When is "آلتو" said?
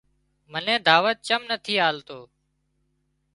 1.87-2.19